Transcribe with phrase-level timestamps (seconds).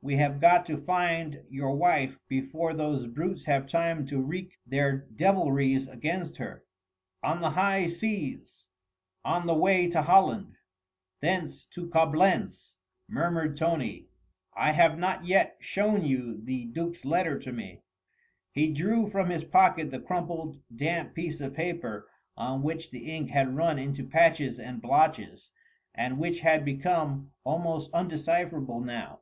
[0.00, 5.06] We have got to find your wife before those brutes have time to wreak their
[5.14, 6.64] devilries against her."
[7.22, 8.68] "On the high seas...
[9.22, 10.54] on the way to Holland...
[11.20, 12.76] thence to Coblentz..."
[13.10, 14.06] murmured Tony,
[14.54, 17.82] "I have not yet shown you the duc's letter to me."
[18.52, 23.28] He drew from his pocket the crumpled, damp piece of paper on which the ink
[23.28, 25.50] had run into patches and blotches,
[25.94, 29.20] and which had become almost undecipherable now.